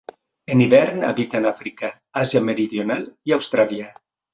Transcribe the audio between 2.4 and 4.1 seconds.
Meridional i Austràlia.